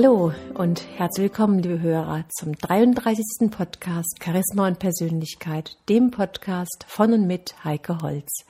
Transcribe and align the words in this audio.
Hallo 0.00 0.32
und 0.54 0.86
herzlich 0.96 1.24
willkommen, 1.24 1.58
liebe 1.58 1.80
Hörer, 1.80 2.24
zum 2.28 2.56
33. 2.56 3.50
Podcast 3.50 4.22
Charisma 4.22 4.68
und 4.68 4.78
Persönlichkeit, 4.78 5.76
dem 5.88 6.12
Podcast 6.12 6.84
von 6.86 7.12
und 7.14 7.26
mit 7.26 7.64
Heike 7.64 7.98
Holz. 8.00 8.44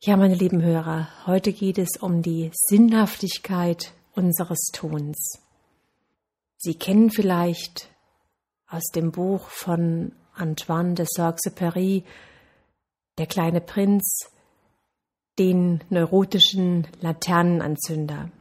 Ja, 0.00 0.16
meine 0.16 0.34
lieben 0.34 0.62
Hörer, 0.62 1.06
heute 1.26 1.52
geht 1.52 1.78
es 1.78 1.90
um 2.00 2.22
die 2.22 2.50
Sinnhaftigkeit 2.52 3.92
unseres 4.16 4.58
Tuns. 4.72 5.38
Sie 6.56 6.74
kennen 6.74 7.12
vielleicht 7.12 7.88
aus 8.66 8.86
dem 8.92 9.12
Buch 9.12 9.48
von 9.48 10.10
Antoine 10.34 10.94
de 10.94 11.06
Saint-Exupéry, 11.08 12.02
Der 13.16 13.26
kleine 13.26 13.60
Prinz, 13.60 14.28
den 15.38 15.84
neurotischen 15.88 16.88
Laternenanzünder. 17.00 18.32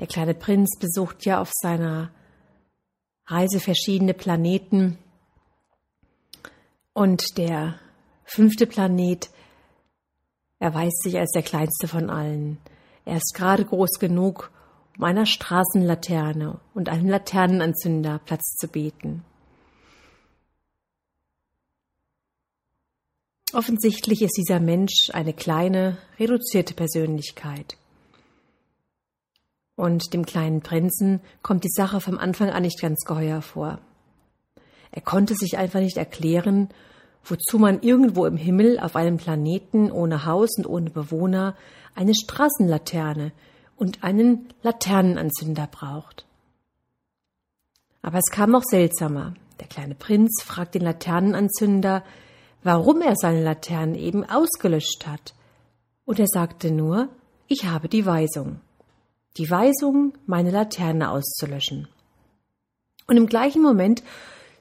Der 0.00 0.06
kleine 0.06 0.34
Prinz 0.34 0.78
besucht 0.78 1.24
ja 1.24 1.40
auf 1.40 1.50
seiner 1.52 2.10
Reise 3.26 3.60
verschiedene 3.60 4.12
Planeten 4.12 4.98
und 6.92 7.38
der 7.38 7.78
fünfte 8.24 8.66
Planet 8.66 9.30
erweist 10.58 11.02
sich 11.02 11.18
als 11.18 11.30
der 11.32 11.42
kleinste 11.42 11.88
von 11.88 12.10
allen. 12.10 12.58
Er 13.04 13.16
ist 13.16 13.34
gerade 13.34 13.64
groß 13.64 13.98
genug, 13.98 14.50
um 14.96 15.04
einer 15.04 15.26
Straßenlaterne 15.26 16.60
und 16.74 16.88
einem 16.88 17.08
Laternenanzünder 17.08 18.20
Platz 18.24 18.56
zu 18.56 18.68
bieten. 18.68 19.24
Offensichtlich 23.52 24.22
ist 24.22 24.36
dieser 24.36 24.58
Mensch 24.58 25.10
eine 25.12 25.32
kleine, 25.32 25.98
reduzierte 26.18 26.74
Persönlichkeit. 26.74 27.76
Und 29.76 30.12
dem 30.14 30.24
kleinen 30.24 30.60
Prinzen 30.60 31.20
kommt 31.42 31.64
die 31.64 31.70
Sache 31.70 32.00
vom 32.00 32.18
Anfang 32.18 32.50
an 32.50 32.62
nicht 32.62 32.80
ganz 32.80 33.00
geheuer 33.04 33.42
vor. 33.42 33.80
Er 34.92 35.02
konnte 35.02 35.34
sich 35.34 35.58
einfach 35.58 35.80
nicht 35.80 35.96
erklären, 35.96 36.68
wozu 37.24 37.58
man 37.58 37.82
irgendwo 37.82 38.26
im 38.26 38.36
Himmel 38.36 38.78
auf 38.78 38.94
einem 38.94 39.16
Planeten 39.16 39.90
ohne 39.90 40.24
Haus 40.24 40.50
und 40.58 40.66
ohne 40.66 40.90
Bewohner 40.90 41.56
eine 41.94 42.14
Straßenlaterne 42.14 43.32
und 43.76 44.04
einen 44.04 44.48
Laternenanzünder 44.62 45.66
braucht. 45.66 46.26
Aber 48.02 48.18
es 48.18 48.30
kam 48.30 48.50
noch 48.50 48.62
seltsamer. 48.62 49.34
Der 49.60 49.66
kleine 49.66 49.94
Prinz 49.94 50.42
fragt 50.42 50.74
den 50.74 50.82
Laternenanzünder, 50.82 52.04
warum 52.62 53.00
er 53.00 53.14
seine 53.16 53.42
Laternen 53.42 53.94
eben 53.94 54.24
ausgelöscht 54.24 55.06
hat. 55.06 55.34
Und 56.04 56.20
er 56.20 56.26
sagte 56.26 56.70
nur, 56.70 57.08
ich 57.48 57.64
habe 57.64 57.88
die 57.88 58.06
Weisung 58.06 58.60
die 59.36 59.50
Weisung, 59.50 60.14
meine 60.26 60.50
Laterne 60.50 61.10
auszulöschen. 61.10 61.88
Und 63.06 63.16
im 63.16 63.26
gleichen 63.26 63.62
Moment 63.62 64.02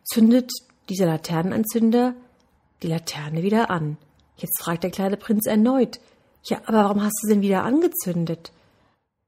zündet 0.04 0.52
dieser 0.90 1.06
Laternenanzünder 1.06 2.16
die 2.82 2.88
Laterne 2.88 3.44
wieder 3.44 3.70
an. 3.70 3.98
Jetzt 4.38 4.62
fragt 4.62 4.84
der 4.84 4.92
kleine 4.92 5.18
Prinz 5.18 5.46
erneut, 5.46 6.00
ja, 6.44 6.62
aber 6.66 6.84
warum 6.84 7.04
hast 7.04 7.22
du 7.24 7.28
denn 7.30 7.42
wieder 7.42 7.64
angezündet? 7.64 8.52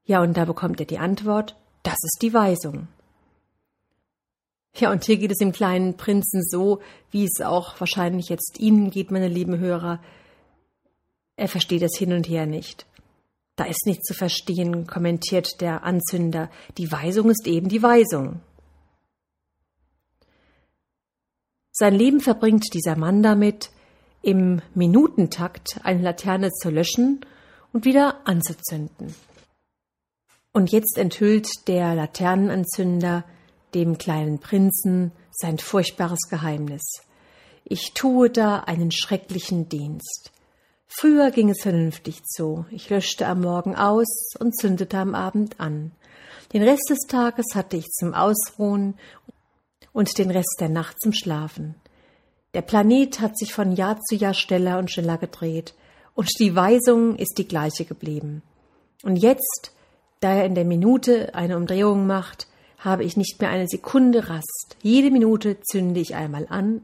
Ja, 0.04 0.22
und 0.22 0.36
da 0.36 0.44
bekommt 0.44 0.80
er 0.80 0.86
die 0.86 0.98
Antwort, 0.98 1.56
das 1.82 1.94
ist 1.94 2.18
die 2.20 2.34
Weisung. 2.34 2.88
Ja, 4.74 4.92
und 4.92 5.04
hier 5.04 5.16
geht 5.16 5.30
es 5.30 5.38
dem 5.38 5.52
kleinen 5.52 5.96
Prinzen 5.96 6.42
so, 6.42 6.80
wie 7.10 7.24
es 7.24 7.40
auch 7.40 7.80
wahrscheinlich 7.80 8.28
jetzt 8.28 8.60
Ihnen 8.60 8.90
geht, 8.90 9.10
meine 9.10 9.28
lieben 9.28 9.58
Hörer. 9.58 10.02
Er 11.36 11.48
versteht 11.48 11.82
es 11.82 11.96
hin 11.96 12.12
und 12.12 12.28
her 12.28 12.44
nicht. 12.44 12.84
Da 13.56 13.64
ist 13.64 13.86
nichts 13.86 14.04
zu 14.04 14.14
verstehen, 14.14 14.86
kommentiert 14.86 15.60
der 15.60 15.82
Anzünder. 15.82 16.50
Die 16.76 16.92
Weisung 16.92 17.30
ist 17.30 17.46
eben 17.46 17.68
die 17.68 17.82
Weisung. 17.82 18.40
Sein 21.72 21.94
Leben 21.94 22.20
verbringt 22.20 22.72
dieser 22.72 22.96
Mann 22.96 23.22
damit, 23.22 23.70
im 24.22 24.60
Minutentakt 24.74 25.80
eine 25.84 26.02
Laterne 26.02 26.50
zu 26.50 26.70
löschen 26.70 27.24
und 27.72 27.84
wieder 27.84 28.26
anzuzünden. 28.26 29.14
Und 30.52 30.72
jetzt 30.72 30.98
enthüllt 30.98 31.68
der 31.68 31.94
Laternenanzünder 31.94 33.24
dem 33.74 33.98
kleinen 33.98 34.38
Prinzen 34.38 35.12
sein 35.30 35.58
furchtbares 35.58 36.28
Geheimnis. 36.30 36.82
Ich 37.64 37.92
tue 37.92 38.30
da 38.30 38.60
einen 38.60 38.90
schrecklichen 38.90 39.68
Dienst. 39.68 40.32
Früher 40.88 41.30
ging 41.30 41.50
es 41.50 41.62
vernünftig 41.62 42.24
zu. 42.24 42.64
Ich 42.70 42.88
löschte 42.88 43.26
am 43.26 43.40
Morgen 43.42 43.76
aus 43.76 44.34
und 44.38 44.56
zündete 44.58 44.98
am 44.98 45.14
Abend 45.14 45.60
an. 45.60 45.92
Den 46.52 46.62
Rest 46.62 46.88
des 46.88 47.00
Tages 47.08 47.54
hatte 47.54 47.76
ich 47.76 47.90
zum 47.90 48.14
Ausruhen 48.14 48.94
und 49.92 50.16
den 50.18 50.30
Rest 50.30 50.56
der 50.60 50.68
Nacht 50.68 51.00
zum 51.00 51.12
Schlafen. 51.12 51.74
Der 52.54 52.62
Planet 52.62 53.20
hat 53.20 53.36
sich 53.36 53.52
von 53.52 53.72
Jahr 53.72 54.00
zu 54.00 54.14
Jahr 54.14 54.32
schneller 54.32 54.78
und 54.78 54.90
schneller 54.90 55.18
gedreht, 55.18 55.74
und 56.14 56.30
die 56.38 56.56
Weisung 56.56 57.16
ist 57.16 57.36
die 57.36 57.46
gleiche 57.46 57.84
geblieben. 57.84 58.42
Und 59.02 59.16
jetzt, 59.16 59.72
da 60.20 60.32
er 60.32 60.46
in 60.46 60.54
der 60.54 60.64
Minute 60.64 61.34
eine 61.34 61.58
Umdrehung 61.58 62.06
macht, 62.06 62.48
habe 62.78 63.04
ich 63.04 63.18
nicht 63.18 63.40
mehr 63.40 63.50
eine 63.50 63.68
Sekunde 63.68 64.30
Rast. 64.30 64.76
Jede 64.82 65.10
Minute 65.10 65.58
zünde 65.60 66.00
ich 66.00 66.14
einmal 66.14 66.46
an 66.48 66.80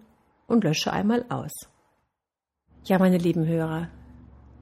und 0.47 0.65
lösche 0.65 0.93
einmal 0.93 1.25
aus. 1.31 1.53
Ja, 2.84 2.98
meine 2.98 3.19
lieben 3.19 3.47
Hörer, 3.47 3.88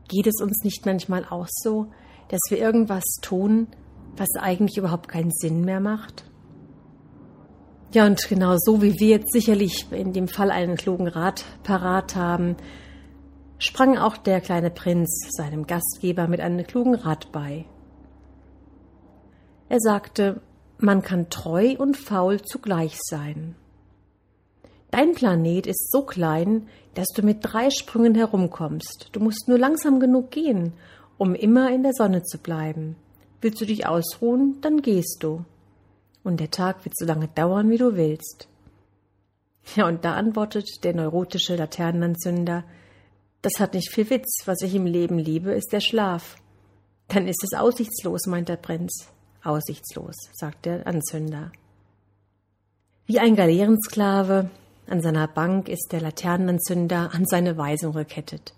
geht 0.08 0.26
es 0.26 0.42
uns 0.42 0.62
nicht 0.62 0.84
manchmal 0.84 1.24
auch 1.24 1.46
so, 1.48 1.86
dass 2.28 2.40
wir 2.50 2.58
irgendwas 2.58 3.04
tun, 3.22 3.68
was 4.16 4.28
eigentlich 4.38 4.76
überhaupt 4.76 5.08
keinen 5.08 5.30
Sinn 5.30 5.64
mehr 5.64 5.80
macht? 5.80 6.24
Ja, 7.92 8.06
und 8.06 8.28
genau 8.28 8.56
so 8.58 8.82
wie 8.82 9.00
wir 9.00 9.08
jetzt 9.08 9.32
sicherlich 9.32 9.90
in 9.90 10.12
dem 10.12 10.28
Fall 10.28 10.50
einen 10.50 10.76
klugen 10.76 11.08
Rat 11.08 11.44
parat 11.62 12.14
haben, 12.14 12.56
sprang 13.58 13.98
auch 13.98 14.16
der 14.16 14.40
kleine 14.40 14.70
Prinz 14.70 15.28
seinem 15.30 15.66
Gastgeber 15.66 16.28
mit 16.28 16.40
einem 16.40 16.64
klugen 16.66 16.94
Rat 16.94 17.32
bei. 17.32 17.64
Er 19.68 19.80
sagte, 19.80 20.40
man 20.78 21.02
kann 21.02 21.30
treu 21.30 21.74
und 21.78 21.96
faul 21.96 22.42
zugleich 22.42 22.96
sein. 23.00 23.56
Dein 24.90 25.14
Planet 25.14 25.66
ist 25.66 25.90
so 25.92 26.02
klein, 26.02 26.66
dass 26.94 27.08
du 27.14 27.22
mit 27.22 27.38
drei 27.42 27.70
Sprüngen 27.70 28.14
herumkommst. 28.14 29.10
Du 29.12 29.20
musst 29.20 29.46
nur 29.46 29.58
langsam 29.58 30.00
genug 30.00 30.30
gehen, 30.30 30.72
um 31.16 31.34
immer 31.34 31.72
in 31.72 31.82
der 31.82 31.92
Sonne 31.92 32.22
zu 32.24 32.38
bleiben. 32.38 32.96
Willst 33.40 33.60
du 33.60 33.66
dich 33.66 33.86
ausruhen, 33.86 34.56
dann 34.62 34.82
gehst 34.82 35.18
du. 35.20 35.44
Und 36.24 36.40
der 36.40 36.50
Tag 36.50 36.84
wird 36.84 36.96
so 36.96 37.06
lange 37.06 37.28
dauern, 37.28 37.70
wie 37.70 37.78
du 37.78 37.94
willst. 37.94 38.48
Ja, 39.76 39.86
und 39.86 40.04
da 40.04 40.14
antwortet 40.14 40.82
der 40.82 40.94
neurotische 40.94 41.54
Laternenanzünder, 41.56 42.64
das 43.42 43.58
hat 43.58 43.74
nicht 43.74 43.90
viel 43.90 44.10
Witz, 44.10 44.42
was 44.44 44.60
ich 44.60 44.74
im 44.74 44.86
Leben 44.86 45.18
liebe, 45.18 45.52
ist 45.52 45.72
der 45.72 45.80
Schlaf. 45.80 46.36
Dann 47.08 47.26
ist 47.26 47.42
es 47.42 47.58
aussichtslos, 47.58 48.26
meint 48.26 48.48
der 48.48 48.56
Prinz. 48.56 49.08
Aussichtslos, 49.42 50.16
sagt 50.32 50.66
der 50.66 50.86
Anzünder. 50.86 51.50
Wie 53.06 53.18
ein 53.18 53.36
Galeerensklave 53.36 54.50
an 54.90 55.02
seiner 55.02 55.28
Bank 55.28 55.68
ist 55.68 55.92
der 55.92 56.00
Laternenanzünder 56.00 57.10
an 57.14 57.24
seine 57.24 57.56
Weisung 57.56 57.92
gekettet. 57.92 58.54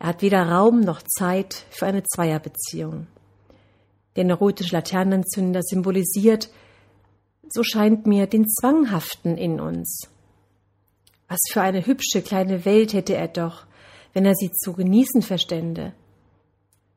Er 0.00 0.08
hat 0.08 0.22
weder 0.22 0.50
Raum 0.50 0.80
noch 0.80 1.02
Zeit 1.02 1.64
für 1.70 1.86
eine 1.86 2.02
Zweierbeziehung. 2.02 3.06
Der 4.16 4.24
neurotische 4.24 4.74
Laternenanzünder 4.74 5.62
symbolisiert, 5.62 6.50
so 7.48 7.62
scheint 7.62 8.06
mir, 8.06 8.26
den 8.26 8.48
Zwanghaften 8.48 9.36
in 9.36 9.60
uns. 9.60 10.08
Was 11.28 11.40
für 11.50 11.62
eine 11.62 11.86
hübsche 11.86 12.22
kleine 12.22 12.64
Welt 12.64 12.92
hätte 12.92 13.14
er 13.14 13.28
doch, 13.28 13.66
wenn 14.12 14.24
er 14.24 14.34
sie 14.34 14.50
zu 14.50 14.72
genießen 14.72 15.22
verstände. 15.22 15.92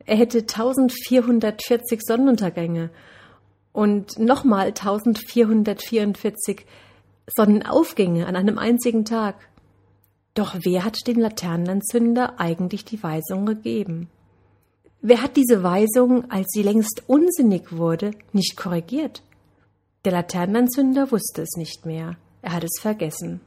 Er 0.05 0.17
hätte 0.17 0.39
1440 0.39 2.01
Sonnenuntergänge 2.01 2.89
und 3.71 4.17
nochmal 4.17 4.67
1444 4.67 6.65
Sonnenaufgänge 7.35 8.25
an 8.25 8.35
einem 8.35 8.57
einzigen 8.57 9.05
Tag. 9.05 9.35
Doch 10.33 10.55
wer 10.61 10.85
hat 10.85 11.07
den 11.07 11.19
Laternenanzünder 11.19 12.39
eigentlich 12.39 12.85
die 12.85 13.01
Weisung 13.03 13.45
gegeben? 13.45 14.09
Wer 15.01 15.21
hat 15.21 15.35
diese 15.35 15.61
Weisung, 15.61 16.31
als 16.31 16.47
sie 16.49 16.63
längst 16.63 17.03
unsinnig 17.07 17.75
wurde, 17.75 18.11
nicht 18.33 18.55
korrigiert? 18.55 19.23
Der 20.05 20.13
Laternenanzünder 20.13 21.11
wusste 21.11 21.41
es 21.41 21.55
nicht 21.57 21.85
mehr, 21.85 22.17
er 22.41 22.53
hat 22.53 22.63
es 22.63 22.79
vergessen. 22.79 23.41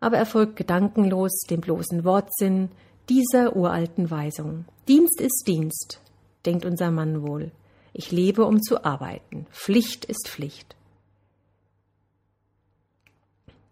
Aber 0.00 0.16
er 0.16 0.26
folgt 0.26 0.56
gedankenlos 0.56 1.32
dem 1.48 1.60
bloßen 1.60 2.04
Wortsinn 2.04 2.70
dieser 3.08 3.56
uralten 3.56 4.10
Weisung. 4.10 4.64
Dienst 4.88 5.20
ist 5.20 5.44
Dienst, 5.46 6.00
denkt 6.44 6.64
unser 6.64 6.90
Mann 6.90 7.22
wohl. 7.22 7.52
Ich 7.92 8.10
lebe, 8.10 8.44
um 8.44 8.60
zu 8.60 8.84
arbeiten. 8.84 9.46
Pflicht 9.50 10.04
ist 10.04 10.28
Pflicht. 10.28 10.74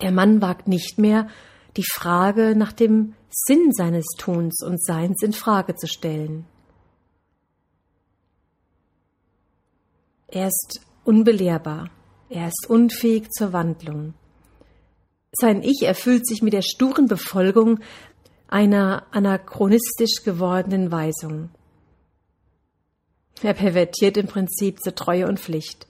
Der 0.03 0.11
Mann 0.13 0.43
wagt 0.43 0.69
nicht 0.69 0.99
mehr, 0.99 1.29
die 1.77 1.85
Frage 1.85 2.55
nach 2.57 2.73
dem 2.73 3.15
Sinn 3.31 3.73
seines 3.73 4.05
Tuns 4.19 4.63
und 4.63 4.83
Seins 4.83 5.23
in 5.23 5.33
Frage 5.33 5.75
zu 5.75 5.87
stellen. 5.87 6.45
Er 10.29 10.49
ist 10.49 10.81
unbelehrbar. 11.05 11.91
Er 12.29 12.49
ist 12.49 12.67
unfähig 12.69 13.31
zur 13.31 13.53
Wandlung. 13.53 14.15
Sein 15.33 15.63
Ich 15.63 15.83
erfüllt 15.83 16.27
sich 16.27 16.43
mit 16.43 16.53
der 16.53 16.63
sturen 16.63 17.07
Befolgung 17.07 17.81
einer 18.49 19.07
anachronistisch 19.13 20.25
gewordenen 20.25 20.91
Weisung. 20.91 21.51
Er 23.43 23.55
pervertiert 23.55 24.17
im 24.17 24.27
Prinzip 24.27 24.81
zur 24.81 24.95
Treue 24.95 25.27
und 25.27 25.41
Pflicht. 25.41 25.87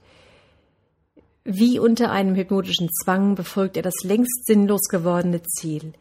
Wie 1.44 1.78
unter 1.80 2.12
einem 2.12 2.36
hypnotischen 2.36 2.88
Zwang 3.02 3.34
befolgt 3.34 3.76
er 3.76 3.82
das 3.82 4.04
längst 4.04 4.46
sinnlos 4.46 4.82
gewordene 4.88 5.42
Ziel. 5.42 5.92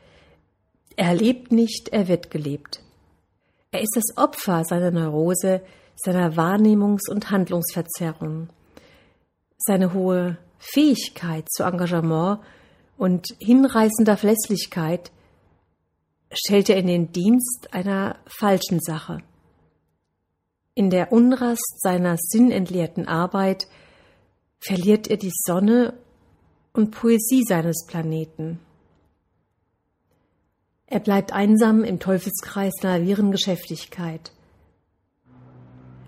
Er 0.95 1.15
lebt 1.15 1.51
nicht, 1.51 1.89
er 1.89 2.07
wird 2.07 2.29
gelebt. 2.29 2.83
Er 3.71 3.81
ist 3.81 3.95
das 3.95 4.17
Opfer 4.17 4.63
seiner 4.65 4.91
Neurose, 4.91 5.61
seiner 5.95 6.35
Wahrnehmungs- 6.35 7.09
und 7.09 7.31
Handlungsverzerrung. 7.31 8.49
Seine 9.57 9.93
hohe 9.93 10.37
Fähigkeit 10.59 11.51
zu 11.51 11.63
Engagement 11.63 12.39
und 12.97 13.25
hinreißender 13.39 14.17
Verlässlichkeit 14.17 15.11
stellt 16.31 16.69
er 16.69 16.77
in 16.77 16.87
den 16.87 17.11
Dienst 17.11 17.69
einer 17.71 18.17
falschen 18.27 18.79
Sache. 18.79 19.23
In 20.75 20.89
der 20.89 21.11
Unrast 21.11 21.81
seiner 21.81 22.15
sinnentleerten 22.17 23.07
Arbeit 23.07 23.67
verliert 24.63 25.07
er 25.07 25.17
die 25.17 25.33
Sonne 25.45 25.93
und 26.73 26.91
Poesie 26.91 27.43
seines 27.43 27.85
Planeten. 27.85 28.59
Er 30.85 30.99
bleibt 30.99 31.33
einsam 31.33 31.83
im 31.83 31.99
Teufelskreis 31.99 32.73
einer 32.83 33.05
wirren 33.05 33.31
Geschäftigkeit. 33.31 34.31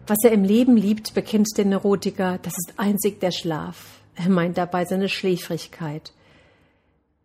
Was 0.06 0.18
er 0.24 0.32
im 0.32 0.44
Leben 0.44 0.76
liebt, 0.76 1.14
bekennt 1.14 1.58
der 1.58 1.66
Neurotiker, 1.66 2.38
das 2.42 2.54
ist 2.58 2.74
einzig 2.78 3.22
der 3.22 3.32
Schlaf. 3.32 4.02
Er 4.16 4.30
meint 4.30 4.58
dabei 4.58 4.86
seine 4.86 5.08
Schläfrigkeit. 5.10 6.12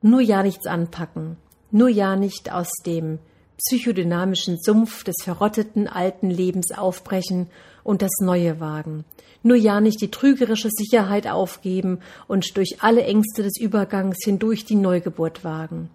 Nur 0.01 0.21
ja 0.21 0.45
nichts 0.45 0.67
anpacken, 0.67 1.37
nur 1.73 1.89
ja 1.89 2.15
nicht 2.15 2.53
aus 2.53 2.71
dem 2.87 3.19
psychodynamischen 3.59 4.59
Sumpf 4.61 5.05
des 5.05 5.17
verrotteten 5.23 5.89
alten 5.89 6.31
Lebens 6.31 6.73
aufbrechen 6.73 7.49
und 7.83 8.03
das 8.03 8.13
Neue 8.21 8.61
wagen. 8.61 9.05
Nur 9.43 9.57
ja 9.57 9.81
nicht 9.81 10.01
die 10.01 10.11
trügerische 10.11 10.71
Sicherheit 10.71 11.27
aufgeben 11.27 12.01
und 12.27 12.57
durch 12.57 12.79
alle 12.81 13.05
Ängste 13.05 13.43
des 13.43 13.59
Übergangs 13.61 14.19
hindurch 14.25 14.65
die 14.65 14.75
Neugeburt 14.75 15.45
wagen. 15.45 15.91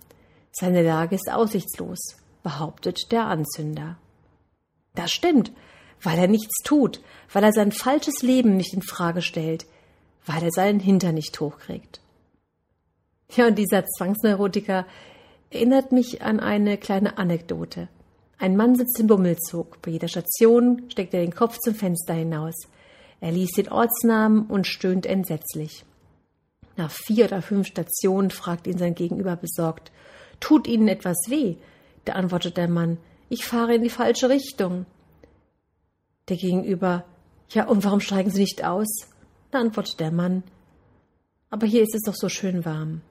Seine 0.51 0.83
Lage 0.83 1.15
ist 1.15 1.31
aussichtslos, 1.31 2.17
behauptet 2.43 3.11
der 3.11 3.25
Anzünder. 3.25 3.97
Das 4.95 5.11
stimmt, 5.11 5.51
weil 6.01 6.19
er 6.19 6.27
nichts 6.27 6.61
tut, 6.63 7.01
weil 7.31 7.43
er 7.43 7.53
sein 7.53 7.71
falsches 7.71 8.21
Leben 8.21 8.55
nicht 8.57 8.73
in 8.73 8.83
Frage 8.83 9.21
stellt, 9.21 9.65
weil 10.25 10.43
er 10.43 10.51
seinen 10.51 10.79
Hintern 10.79 11.15
nicht 11.15 11.39
hochkriegt. 11.39 12.01
Ja, 13.35 13.47
und 13.47 13.57
dieser 13.57 13.85
Zwangsneurotiker 13.85 14.85
erinnert 15.53 15.91
mich 15.91 16.21
an 16.21 16.39
eine 16.39 16.77
kleine 16.77 17.17
Anekdote. 17.17 17.87
Ein 18.37 18.57
Mann 18.57 18.75
sitzt 18.75 18.99
im 18.99 19.07
Bummelzug. 19.07 19.81
Bei 19.81 19.91
jeder 19.91 20.07
Station 20.07 20.83
steckt 20.89 21.13
er 21.13 21.21
den 21.21 21.33
Kopf 21.33 21.59
zum 21.59 21.75
Fenster 21.75 22.13
hinaus. 22.13 22.55
Er 23.21 23.31
liest 23.31 23.57
den 23.57 23.69
Ortsnamen 23.69 24.47
und 24.47 24.67
stöhnt 24.67 25.05
entsetzlich. 25.05 25.85
Nach 26.75 26.91
vier 26.91 27.25
oder 27.25 27.41
fünf 27.41 27.67
Stationen 27.67 28.31
fragt 28.31 28.67
ihn 28.67 28.77
sein 28.77 28.95
Gegenüber 28.95 29.35
besorgt. 29.35 29.91
Tut 30.39 30.67
Ihnen 30.67 30.87
etwas 30.87 31.17
weh? 31.27 31.55
Da 32.05 32.13
antwortet 32.13 32.57
der 32.57 32.67
Mann. 32.67 32.97
Ich 33.29 33.45
fahre 33.45 33.75
in 33.75 33.83
die 33.83 33.89
falsche 33.89 34.29
Richtung. 34.29 34.85
Der 36.29 36.37
Gegenüber. 36.37 37.05
Ja, 37.49 37.67
und 37.67 37.85
warum 37.85 37.99
steigen 37.99 38.31
Sie 38.31 38.41
nicht 38.41 38.65
aus? 38.65 38.89
Da 39.51 39.59
antwortet 39.59 39.99
der 39.99 40.11
Mann. 40.11 40.43
Aber 41.49 41.67
hier 41.67 41.83
ist 41.83 41.95
es 41.95 42.01
doch 42.01 42.15
so 42.15 42.27
schön 42.27 42.65
warm. 42.65 43.01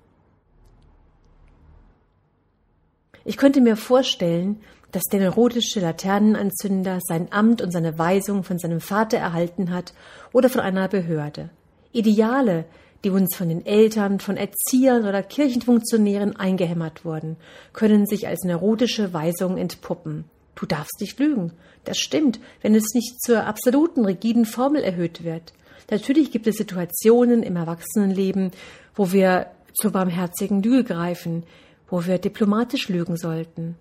Ich 3.25 3.37
könnte 3.37 3.61
mir 3.61 3.77
vorstellen, 3.77 4.61
dass 4.91 5.05
der 5.05 5.21
neurotische 5.21 5.81
Laternenanzünder 5.81 6.99
sein 7.03 7.29
Amt 7.31 7.63
und 7.63 7.71
seine 7.71 7.99
Weisung 7.99 8.45
von 8.45 8.59
seinem 8.59 8.81
Vater 8.81 9.19
erhalten 9.19 9.71
hat 9.71 9.95
oder 10.33 10.49
von 10.49 10.61
einer 10.61 10.89
Behörde. 10.89 11.51
Ideale, 11.93 12.67
die 13.05 13.11
uns 13.11 13.35
von 13.35 13.49
den 13.49 13.65
Eltern, 13.65 14.21
von 14.21 14.37
Erziehern 14.37 15.07
oder 15.07 15.23
Kirchenfunktionären 15.23 16.37
eingehämmert 16.37 17.05
wurden, 17.05 17.37
können 17.73 18.07
sich 18.07 18.29
als 18.29 18.45
neurotische 18.45 19.13
Weisung 19.13 19.57
entpuppen. 19.57 20.25
Du 20.55 20.67
darfst 20.67 21.01
nicht 21.01 21.19
lügen. 21.19 21.53
Das 21.85 21.99
stimmt, 21.99 22.39
wenn 22.61 22.75
es 22.75 22.95
nicht 22.95 23.21
zur 23.23 23.47
absoluten, 23.47 24.05
rigiden 24.05 24.45
Formel 24.45 24.83
erhöht 24.83 25.25
wird. 25.25 25.53
Natürlich 25.91 26.31
gibt 26.31 26.47
es 26.47 26.57
Situationen 26.57 27.43
im 27.43 27.57
Erwachsenenleben, 27.57 28.53
wo 28.95 29.11
wir 29.13 29.47
zur 29.75 29.91
barmherzigen 29.91 30.63
Lüge 30.63 30.85
greifen, 30.85 31.45
wo 31.93 32.07
wir 32.07 32.17
diplomatisch 32.17 32.89
lügen 32.89 33.19
sollten. 33.19 33.77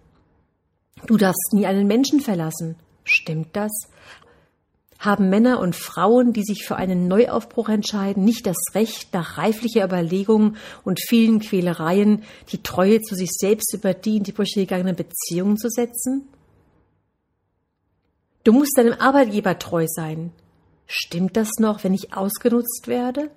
Du 1.07 1.15
darfst 1.15 1.53
nie 1.53 1.65
einen 1.65 1.87
Menschen 1.87 2.19
verlassen. 2.19 2.75
Stimmt 3.05 3.55
das? 3.55 3.71
Haben 4.99 5.29
Männer 5.29 5.61
und 5.61 5.77
Frauen, 5.77 6.33
die 6.33 6.43
sich 6.43 6.65
für 6.65 6.75
einen 6.75 7.07
Neuaufbruch 7.07 7.69
entscheiden, 7.69 8.25
nicht 8.25 8.45
das 8.45 8.57
Recht, 8.75 9.13
nach 9.13 9.37
reiflicher 9.37 9.85
Überlegung 9.85 10.57
und 10.83 10.99
vielen 10.99 11.39
Quälereien 11.39 12.23
die 12.51 12.61
Treue 12.61 12.99
zu 12.99 13.15
sich 13.15 13.29
selbst 13.31 13.73
über 13.73 13.93
die 13.93 14.17
in 14.17 14.23
die 14.23 14.33
Brüche 14.33 14.59
gegangenen 14.59 14.97
Beziehungen 14.97 15.55
zu 15.55 15.69
setzen? 15.69 16.27
Du 18.43 18.51
musst 18.51 18.77
deinem 18.77 18.99
Arbeitgeber 18.99 19.57
treu 19.57 19.85
sein. 19.87 20.33
Stimmt 20.85 21.37
das 21.37 21.49
noch, 21.59 21.85
wenn 21.85 21.93
ich 21.93 22.13
ausgenutzt 22.13 22.87
werde? 22.87 23.31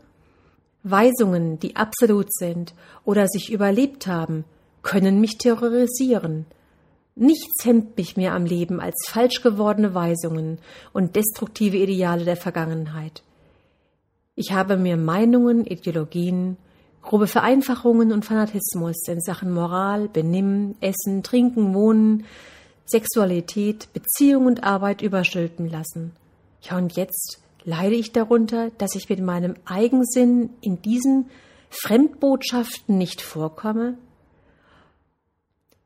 Weisungen, 0.83 1.61
die 1.61 1.77
absolut 1.77 2.35
sind 2.35 2.75
oder 3.05 3.29
sich 3.29 3.53
überlebt 3.53 4.09
haben, 4.09 4.45
können 4.85 5.21
mich 5.21 5.39
terrorisieren. 5.39 6.47
Nichts 7.17 7.65
hemmt 7.65 7.97
mich 7.97 8.17
mehr 8.17 8.35
am 8.35 8.45
Leben 8.45 8.81
als 8.81 9.07
falsch 9.09 9.43
gewordene 9.43 9.95
Weisungen 9.95 10.59
und 10.93 11.17
destruktive 11.17 11.79
Ideale 11.79 12.25
der 12.25 12.37
Vergangenheit. 12.37 13.23
Ich 14.37 14.53
habe 14.53 14.77
mir 14.77 14.97
Meinungen, 14.97 15.65
Ideologien, 15.65 16.57
grobe 17.03 17.27
Vereinfachungen 17.27 18.13
und 18.13 18.25
Fanatismus 18.25 18.97
in 19.09 19.21
Sachen 19.21 19.53
Moral, 19.53 20.09
Benimm, 20.09 20.75
Essen, 20.81 21.23
Trinken, 21.23 21.75
Wohnen, 21.75 22.25
Sexualität, 22.87 23.93
Beziehung 23.93 24.47
und 24.47 24.65
Arbeit 24.65 25.03
überstülpen 25.03 25.69
lassen. 25.69 26.13
Ja, 26.63 26.77
und 26.77 26.97
jetzt 26.97 27.41
leide 27.65 27.95
ich 27.95 28.13
darunter, 28.13 28.71
dass 28.79 28.95
ich 28.95 29.09
mit 29.09 29.21
meinem 29.21 29.55
Eigensinn 29.65 30.51
in 30.61 30.83
diesen 30.83 31.31
Fremdbotschaften 31.71 32.99
nicht 32.99 33.23
vorkomme? 33.23 33.97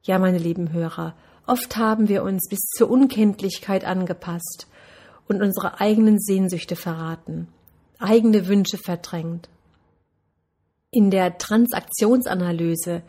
Ja, 0.03 0.19
meine 0.19 0.39
lieben 0.39 0.73
Hörer, 0.73 1.15
oft 1.47 1.77
haben 1.77 2.09
wir 2.09 2.23
uns 2.23 2.49
bis 2.49 2.61
zur 2.77 2.91
Unkenntlichkeit 2.91 3.85
angepasst 3.85 4.67
und 5.29 5.43
unsere 5.43 5.81
eigenen 5.81 6.19
Sehnsüchte 6.19 6.77
verraten, 6.77 7.49
eigene 7.99 8.47
Wünsche 8.47 8.79
verdrängt. 8.79 9.49
In 10.91 11.11
der 11.11 11.37
Transaktionsanalyse, 11.37 13.03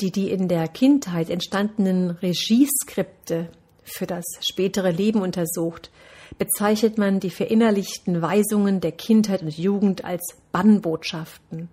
die 0.00 0.10
die 0.10 0.30
in 0.30 0.48
der 0.48 0.68
Kindheit 0.68 1.30
entstandenen 1.30 2.10
Regieskripte 2.10 3.48
für 3.82 4.06
das 4.06 4.24
spätere 4.40 4.90
Leben 4.90 5.22
untersucht, 5.22 5.90
bezeichnet 6.38 6.96
man 6.96 7.20
die 7.20 7.30
verinnerlichten 7.30 8.22
Weisungen 8.22 8.80
der 8.80 8.92
Kindheit 8.92 9.42
und 9.42 9.56
Jugend 9.56 10.04
als 10.04 10.36
Bannbotschaften. 10.52 11.68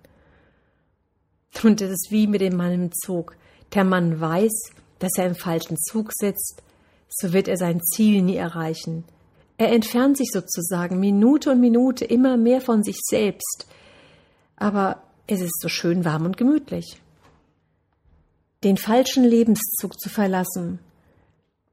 Und 1.62 1.80
es 1.80 1.90
ist 1.90 2.08
wie 2.10 2.26
mit 2.26 2.40
dem 2.40 2.56
Mann 2.56 2.72
im 2.72 2.92
Zug. 2.92 3.36
Der 3.74 3.84
Mann 3.84 4.20
weiß, 4.20 4.72
dass 4.98 5.12
er 5.16 5.26
im 5.26 5.34
falschen 5.34 5.76
Zug 5.76 6.12
sitzt, 6.12 6.62
so 7.08 7.32
wird 7.32 7.48
er 7.48 7.56
sein 7.56 7.80
Ziel 7.82 8.22
nie 8.22 8.36
erreichen. 8.36 9.04
Er 9.56 9.72
entfernt 9.72 10.16
sich 10.16 10.30
sozusagen 10.32 11.00
Minute 11.00 11.50
und 11.50 11.60
Minute 11.60 12.04
immer 12.04 12.36
mehr 12.36 12.60
von 12.60 12.82
sich 12.82 12.98
selbst. 13.02 13.66
Aber 14.56 15.02
es 15.26 15.40
ist 15.40 15.60
so 15.60 15.68
schön 15.68 16.04
warm 16.04 16.26
und 16.26 16.36
gemütlich. 16.36 17.00
Den 18.64 18.76
falschen 18.76 19.24
Lebenszug 19.24 19.98
zu 20.00 20.08
verlassen 20.08 20.78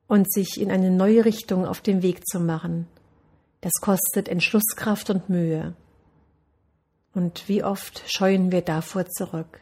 und 0.08 0.32
sich 0.32 0.60
in 0.60 0.72
eine 0.72 0.92
neue 0.92 1.26
Richtung 1.26 1.66
auf 1.66 1.82
den 1.82 2.02
Weg 2.02 2.28
zu 2.28 2.40
machen, 2.40 2.88
das 3.62 3.74
kostet 3.82 4.30
Entschlusskraft 4.30 5.10
und 5.10 5.30
Mühe. 5.30 5.74
Und 7.14 7.48
wie 7.48 7.64
oft 7.64 8.04
scheuen 8.06 8.52
wir 8.52 8.62
davor 8.62 9.08
zurück? 9.08 9.62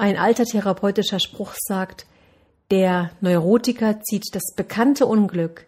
Ein 0.00 0.16
alter 0.16 0.46
therapeutischer 0.46 1.20
Spruch 1.20 1.52
sagt, 1.58 2.06
der 2.70 3.10
Neurotiker 3.20 4.00
zieht 4.00 4.34
das 4.34 4.54
bekannte 4.56 5.04
Unglück 5.04 5.66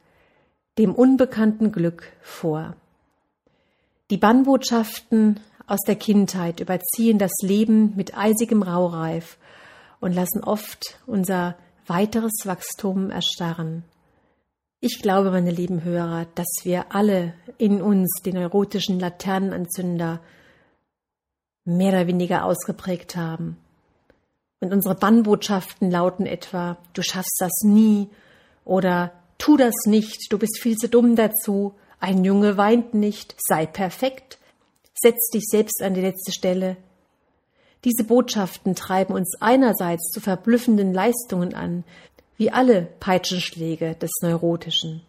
dem 0.79 0.95
unbekannten 0.95 1.71
Glück 1.71 2.11
vor. 2.23 2.75
Die 4.09 4.17
Bannbotschaften 4.17 5.39
aus 5.67 5.81
der 5.87 5.97
Kindheit 5.97 6.61
überziehen 6.61 7.19
das 7.19 7.33
Leben 7.43 7.95
mit 7.95 8.17
eisigem 8.17 8.63
Raureif 8.63 9.37
und 10.01 10.15
lassen 10.15 10.43
oft 10.43 10.99
unser 11.07 11.55
weiteres 11.87 12.47
Wachstum 12.47 13.11
erstarren. 13.11 13.85
Ich 14.81 15.03
glaube, 15.03 15.31
meine 15.31 15.51
lieben 15.51 15.85
Hörer, 15.85 16.27
dass 16.37 16.49
wir 16.63 16.95
alle 16.95 17.35
in 17.59 17.83
uns 17.83 18.23
den 18.25 18.37
neurotischen 18.37 18.99
Laternenanzünder 18.99 20.21
mehr 21.67 21.93
oder 21.93 22.07
weniger 22.07 22.47
ausgeprägt 22.47 23.15
haben. 23.15 23.59
Und 24.63 24.73
unsere 24.73 24.95
Bannbotschaften 24.95 25.91
lauten 25.91 26.25
etwa, 26.25 26.79
du 26.93 27.03
schaffst 27.03 27.35
das 27.41 27.65
nie 27.65 28.09
oder 28.65 29.11
tu 29.37 29.57
das 29.57 29.75
nicht, 29.87 30.33
du 30.33 30.39
bist 30.39 30.61
viel 30.61 30.77
zu 30.77 30.89
dumm 30.89 31.17
dazu, 31.17 31.75
ein 31.99 32.23
Junge 32.23 32.57
weint 32.57 32.95
nicht, 32.95 33.35
sei 33.41 33.67
perfekt, 33.67 34.39
setz 34.95 35.31
dich 35.31 35.47
selbst 35.51 35.83
an 35.83 35.95
die 35.95 36.01
letzte 36.01 36.31
Stelle. 36.31 36.77
Diese 37.85 38.05
Botschaften 38.05 38.77
treiben 38.77 39.15
uns 39.15 39.35
einerseits 39.41 40.13
zu 40.13 40.21
verblüffenden 40.21 40.95
Leistungen 40.95 41.55
an, 41.55 41.83
wie 42.37 42.53
alle 42.53 42.83
Peitschenschläge 43.01 43.97
des 43.97 44.13
Neurotischen, 44.23 45.03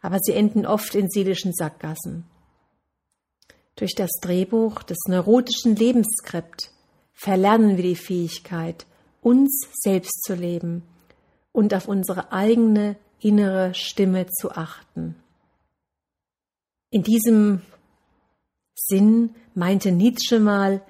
aber 0.00 0.20
sie 0.20 0.32
enden 0.32 0.64
oft 0.64 0.94
in 0.94 1.10
seelischen 1.10 1.52
Sackgassen. 1.52 2.22
Durch 3.74 3.96
das 3.96 4.12
Drehbuch 4.20 4.84
des 4.84 4.98
neurotischen 5.08 5.74
Lebensskript 5.74 6.70
verlernen 7.14 7.76
wir 7.76 7.82
die 7.82 7.96
Fähigkeit, 7.96 8.86
uns 9.22 9.68
selbst 9.72 10.22
zu 10.24 10.34
leben 10.34 10.82
und 11.52 11.72
auf 11.72 11.88
unsere 11.88 12.32
eigene 12.32 12.96
innere 13.20 13.72
Stimme 13.74 14.26
zu 14.26 14.50
achten. 14.50 15.16
In 16.90 17.02
diesem 17.02 17.62
Sinn 18.74 19.30
meinte 19.54 19.92
Nietzsche 19.92 20.40
mal 20.40 20.82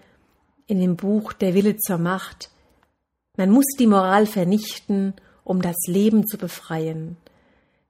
in 0.66 0.80
dem 0.80 0.96
Buch 0.96 1.32
Der 1.32 1.54
Wille 1.54 1.76
zur 1.76 1.98
Macht, 1.98 2.50
man 3.36 3.50
muss 3.50 3.66
die 3.78 3.86
Moral 3.86 4.26
vernichten 4.26 5.14
um 5.44 5.62
das 5.62 5.76
Leben 5.86 6.26
zu 6.26 6.38
befreien. 6.38 7.16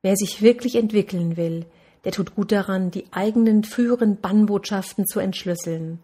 Wer 0.03 0.17
sich 0.17 0.43
wirklich 0.43 0.77
entwickeln 0.77 1.37
will, 1.37 1.67
der 2.05 2.13
tut 2.13 2.35
gut 2.35 2.51
daran, 2.51 2.91
die 2.91 3.05
eigenen 3.13 3.63
früheren 3.63 4.21
Bannbotschaften 4.21 5.07
zu 5.07 5.21
entschlüsseln. 5.21 6.01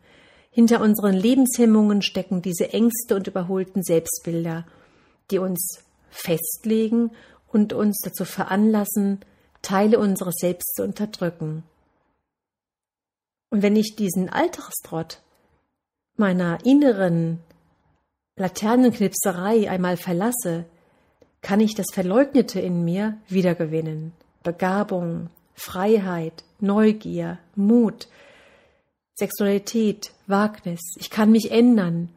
Hinter 0.51 0.81
unseren 0.81 1.15
Lebenshemmungen 1.15 2.03
stecken 2.03 2.43
diese 2.43 2.73
Ängste 2.73 3.15
und 3.15 3.27
überholten 3.27 3.83
Selbstbilder, 3.83 4.67
die 5.31 5.39
uns 5.39 5.85
festlegen 6.11 7.11
und 7.49 7.73
uns 7.73 8.01
dazu 8.03 8.25
veranlassen, 8.25 9.21
Teile 9.63 9.99
unseres 9.99 10.37
Selbst 10.39 10.75
zu 10.77 10.85
unterdrücken. 10.85 11.65
Und 13.51 13.63
wenn 13.63 13.77
ich 13.77 13.97
diesen 13.97 14.29
Alltagstrott 14.29 15.21
meiner 16.17 16.65
inneren 16.65 17.41
Laternenknipserei 18.37 19.71
einmal 19.71 19.97
verlasse, 19.97 20.65
kann 21.41 21.61
ich 21.61 21.75
das 21.75 21.87
Verleugnete 21.93 22.61
in 22.61 22.85
mir 22.85 23.17
wiedergewinnen. 23.29 24.13
Begabung, 24.43 25.31
Freiheit, 25.55 26.45
Neugier, 26.61 27.39
Mut, 27.55 28.09
Sexualität, 29.15 30.13
Wagnis. 30.29 30.81
Ich 30.99 31.11
kann 31.11 31.31
mich 31.31 31.51
ändern. 31.51 32.11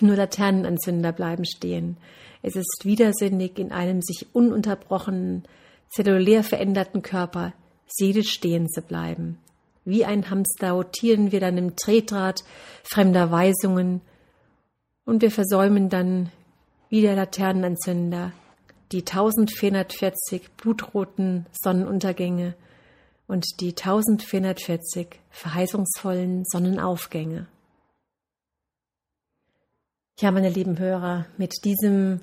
Nur 0.00 0.16
Laternenanzünder 0.16 1.12
bleiben 1.12 1.44
stehen. 1.44 1.96
Es 2.42 2.56
ist 2.56 2.80
widersinnig, 2.84 3.58
in 3.58 3.72
einem 3.72 4.02
sich 4.02 4.34
ununterbrochenen, 4.34 5.44
zellulär 5.90 6.42
veränderten 6.42 7.02
Körper 7.02 7.52
seelisch 7.86 8.32
stehen 8.32 8.68
zu 8.68 8.82
bleiben. 8.82 9.38
Wie 9.84 10.04
ein 10.04 10.30
Hamster 10.30 10.72
rotieren 10.72 11.32
wir 11.32 11.40
dann 11.40 11.58
im 11.58 11.76
Tretrad 11.76 12.44
fremder 12.82 13.30
Weisungen 13.30 14.00
und 15.04 15.22
wir 15.22 15.30
versäumen 15.30 15.88
dann 15.88 16.30
wie 16.88 17.00
der 17.00 17.16
Laternenanzünder, 17.16 18.32
die 18.92 19.00
1440 19.00 20.50
blutroten 20.56 21.46
Sonnenuntergänge 21.52 22.54
und 23.32 23.46
die 23.60 23.70
1440 23.70 25.18
verheißungsvollen 25.30 26.44
Sonnenaufgänge. 26.44 27.46
Ja, 30.18 30.30
meine 30.30 30.50
lieben 30.50 30.78
Hörer, 30.78 31.24
mit 31.38 31.64
diesem 31.64 32.20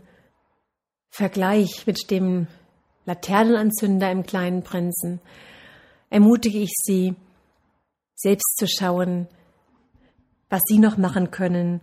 Vergleich 1.10 1.88
mit 1.88 2.12
dem 2.12 2.46
Laternenanzünder 3.06 4.12
im 4.12 4.24
kleinen 4.24 4.62
Prinzen 4.62 5.20
ermutige 6.12 6.60
ich 6.60 6.74
Sie, 6.84 7.16
selbst 8.14 8.58
zu 8.58 8.68
schauen, 8.68 9.28
was 10.50 10.62
Sie 10.68 10.78
noch 10.78 10.98
machen 10.98 11.32
können, 11.32 11.82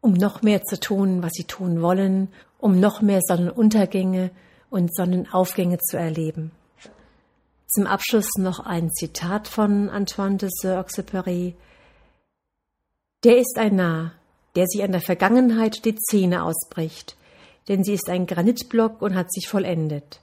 um 0.00 0.14
noch 0.14 0.40
mehr 0.40 0.62
zu 0.62 0.80
tun, 0.80 1.22
was 1.22 1.32
sie 1.34 1.44
tun 1.44 1.82
wollen, 1.82 2.28
um 2.56 2.80
noch 2.80 3.02
mehr 3.02 3.20
Sonnenuntergänge 3.22 4.30
und 4.70 4.94
Sonnenaufgänge 4.96 5.78
zu 5.80 5.98
erleben. 5.98 6.50
Zum 7.74 7.88
Abschluss 7.88 8.28
noch 8.38 8.60
ein 8.60 8.92
Zitat 8.92 9.48
von 9.48 9.90
Antoine 9.90 10.36
de 10.36 10.48
Saint-Exupéry. 10.48 11.54
Der 13.24 13.38
ist 13.38 13.58
ein 13.58 13.74
Narr, 13.74 14.12
der 14.54 14.68
sich 14.68 14.84
an 14.84 14.92
der 14.92 15.00
Vergangenheit 15.00 15.84
die 15.84 15.96
Zähne 15.96 16.44
ausbricht, 16.44 17.16
denn 17.68 17.82
sie 17.82 17.94
ist 17.94 18.08
ein 18.08 18.26
Granitblock 18.26 19.02
und 19.02 19.16
hat 19.16 19.32
sich 19.32 19.48
vollendet. 19.48 20.20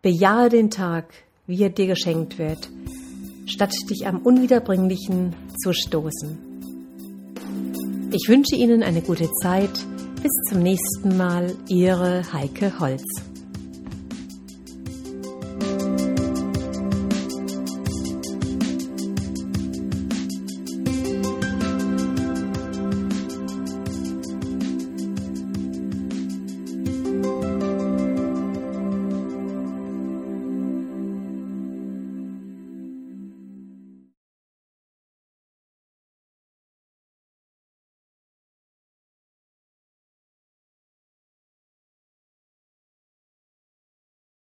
Bejahe 0.00 0.48
den 0.48 0.70
Tag, 0.70 1.12
wie 1.46 1.62
er 1.62 1.68
dir 1.68 1.88
geschenkt 1.88 2.38
wird, 2.38 2.70
statt 3.44 3.74
dich 3.90 4.06
am 4.06 4.22
Unwiederbringlichen 4.22 5.36
zu 5.62 5.74
stoßen. 5.74 6.38
Ich 8.12 8.30
wünsche 8.30 8.56
Ihnen 8.56 8.82
eine 8.82 9.02
gute 9.02 9.30
Zeit. 9.42 9.84
Bis 10.22 10.32
zum 10.48 10.62
nächsten 10.62 11.18
Mal, 11.18 11.54
Ihre 11.68 12.32
Heike 12.32 12.80
Holz. 12.80 13.04